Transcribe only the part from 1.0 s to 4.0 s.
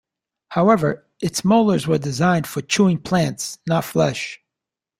its molars were designed for chewing plants, not